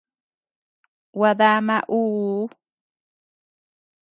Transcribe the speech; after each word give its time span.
Gua 1.15 1.31
damaa 1.39 1.79
uu. 1.99 2.41